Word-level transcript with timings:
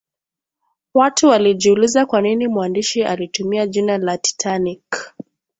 watu 0.93 1.27
walijiuliza 1.27 2.05
kwa 2.05 2.21
nini 2.21 2.47
mwandishi 2.47 3.03
alitumia 3.03 3.67
jina 3.67 3.97
la 3.97 4.17
titanic 4.17 5.13